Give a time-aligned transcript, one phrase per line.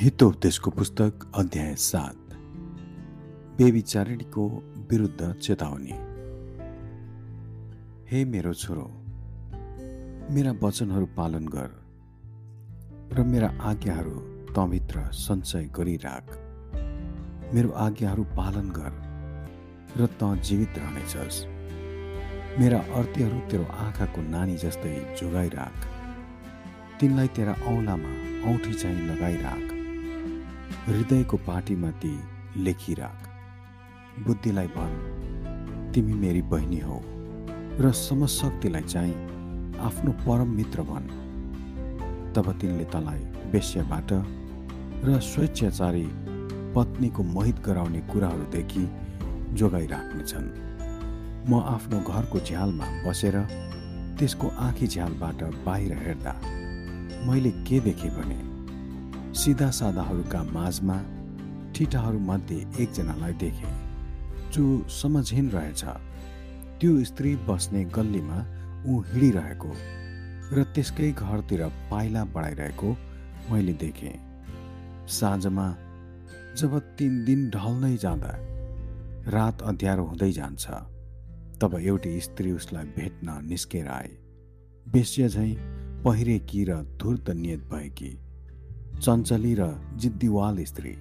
[0.00, 2.34] हितोपदेशको पुस्तक अध्याय सात।
[3.58, 4.46] बेविचारिणीको
[4.90, 5.92] विरुद्ध चेतावनी।
[8.10, 8.86] हे मेरो छोरो
[10.34, 11.68] मेरा वचनहरू पालन गर
[13.12, 14.14] र मेरा आज्ञाहरू
[14.54, 16.24] तँभित्र सञ्चय गरिराख।
[17.54, 18.92] मेरो आज्ञाहरू पालन गर
[20.00, 21.44] र तँ जीवित रहनेछस्
[22.60, 25.86] मेरा अर्थीहरू तेरो आँखाको नानी जस्तै जोगाइराख।
[27.00, 28.14] तिनलाई तेरा औँलामा
[28.50, 29.79] औँठी चाहिँ लगाइराख।
[30.86, 32.12] हृदयको पार्टीमा ती
[32.56, 33.28] लेखिराख
[34.26, 34.92] बुद्धिलाई भन
[35.94, 36.98] तिमी मेरी बहिनी हौ
[37.80, 39.14] र समशक्तिलाई चाहिँ
[39.80, 41.04] आफ्नो परम मित्र भन।
[42.36, 44.12] तब तिनले तँलाई वेश्यबाट
[45.04, 46.06] र स्वेच्छाचारी
[46.74, 48.84] पत्नीको मोहित गराउने कुराहरूदेखि
[49.58, 50.48] जोगाइराख्नेछन्।
[51.48, 53.36] म आफ्नो घरको झ्यालमा बसेर
[54.18, 56.34] त्यसको आँखी झ्यालबाट बाहिर हेर्दा
[57.26, 58.38] मैले के देखेँ भने
[59.34, 60.96] सिधा सादाहरूका माझमा
[61.72, 63.70] ठिटाहरूमध्ये एकजनालाई देखे।
[64.52, 65.84] जो समझहीन रहेछ।
[66.80, 68.38] त्यो स्त्री बस्ने गल्लीमा
[68.86, 69.72] ऊ हिँडिरहेको
[70.52, 72.96] र त्यसकै घरतिर पाइला बढाइरहेको
[73.50, 74.14] मैले देखेँ।
[75.08, 75.76] साँझमा
[76.56, 78.32] जब तिन दिन ढल्नै जाँदा
[79.30, 80.70] रात अँध्यारो हुँदै जान्छ।
[81.60, 84.10] तब एउटी स्त्री उसलाई भेट्न निस्केर आए।
[84.92, 85.54] बेस्य झैँ
[86.04, 88.29] पहिरेकी र धुर्त नियत भएकी
[89.00, 90.92] चञ्चली र जिद्दीवाल स्त्री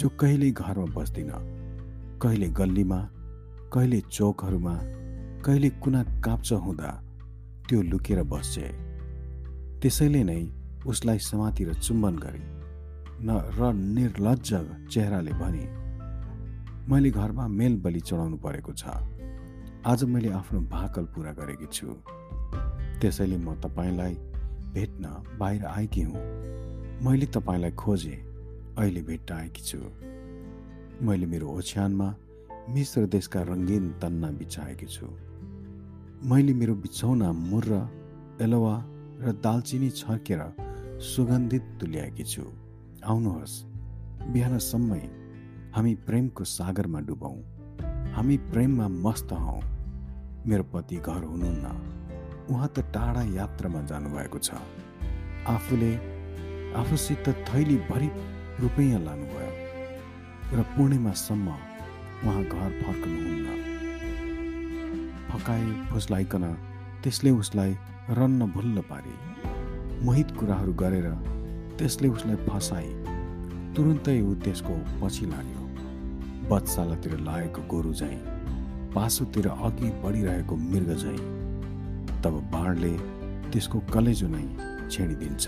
[0.00, 1.30] जो कहिल्यै घरमा बस्दिन
[2.22, 3.00] कहिले गल्लीमा
[3.72, 4.74] कहिले चोकहरूमा
[5.44, 6.90] कहिले कुना काप्चो हुँदा
[7.68, 8.66] त्यो लुकेर बस्छे।
[9.80, 10.40] त्यसैले नै
[10.86, 12.42] उसलाई समातिर चुम्बन गरे
[13.20, 14.50] न र निर्लज
[14.92, 15.64] चेहराले भने
[16.88, 18.82] मैले घरमा मेल बलि चढाउनु परेको छ।
[19.86, 21.86] आज मैले आफ्नो भाकल पुरा गरेकी छु।
[23.00, 24.14] त्यसैले म तपाईँलाई
[24.74, 25.04] भेट्न
[25.38, 26.16] बाहिर आएकी हुँ।
[27.02, 28.16] मैले तपाईँलाई खोजेँ।
[28.78, 29.78] अहिले भेट्ट आएकी छु।
[31.02, 32.14] मैले मेरो ओछ्यानमा
[32.68, 35.06] मिश्र देशका रङ्गीन तन्ना बिछाएकी छु।
[36.24, 37.72] मैले मेरो बिछौना मुर्र
[38.40, 38.84] एलोवा
[39.20, 40.40] र दालचिनी छर्केर
[41.00, 42.42] सुगन्धित तुल्याएकी छु।
[43.04, 43.64] आउनुहोस्
[44.32, 45.02] बिहानसम्मै
[45.76, 47.36] हामी प्रेमको सागरमा डुबौँ।
[48.12, 49.60] हामी प्रेममा मस्त हौ।
[50.46, 51.66] मेरो पति घर हुनुहुन्न।
[52.50, 54.50] उहाँ त टाढा यात्रामा जानुभएको छ।
[55.46, 56.15] आफूले
[56.76, 58.08] आफूसित थैलीभरि
[58.60, 63.46] रुपैयाँ लानुभयो र पूर्णिमासम्म उहाँ घर फर्कनुहुन्न।
[65.30, 66.44] फकाए फुस्लाइकन
[67.02, 67.72] त्यसले उसलाई
[68.18, 69.14] रन्न भुल्ल पारे।
[70.04, 71.08] मोहित कुराहरू गरेर
[71.78, 72.90] त्यसले उसलाई फसाए
[73.76, 75.62] तुरुन्तै ऊ त्यसको पछि लाग्यो।
[76.50, 78.18] बत्सालातिर लागेको गोरु झैँ
[78.94, 81.18] पासोतिर अघि बढिरहेको मृग झैँ
[82.22, 82.92] तब बाँडले
[83.50, 84.46] त्यसको कलेजो नै
[84.90, 85.46] छेडिदिन्छ।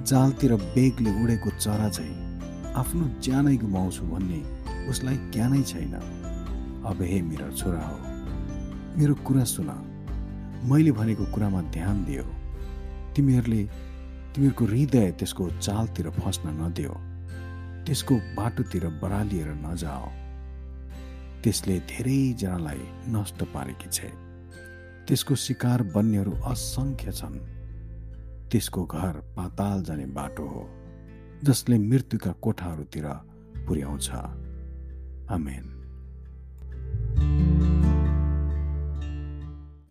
[0.00, 4.40] जालतिर बेगले उडेको चरा चाहिँ आफ्नो ज्यानै गुमाउँछु भन्ने
[4.88, 5.94] उसलाई ज्ञानै छैन।
[6.86, 7.96] अब हे मेरो छोरा हो
[8.98, 9.68] मेरो कुरा सुन।
[10.64, 12.24] मैले भनेको कुरामा ध्यान दियो।
[13.16, 13.62] तिमीहरूले
[14.34, 16.92] तिमीहरूको हृदय त्यसको चालतिर फस्न नदियो।
[17.86, 20.06] त्यसको बाटोतिर बरालिएर नजाओ।
[21.42, 24.00] त्यसले धेरैजनालाई नष्ट पारेकी छ।
[25.08, 27.61] त्यसको शिकार बन्नेहरू असङ्ख्य छन्।
[28.52, 30.68] त्यसको घर पाताल जाने बाटो हो
[31.44, 33.06] जसले मृत्युका कोठाहरूतिर
[33.66, 34.10] पुर्याउँछ।
[35.30, 35.81] आमेन।